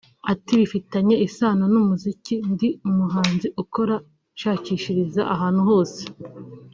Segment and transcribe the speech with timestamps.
[0.31, 3.95] Ati “Bifitanye isano n’umuziki[…] Ndi umuhanzi ukora
[4.35, 6.01] nshakishiriza ahantu hose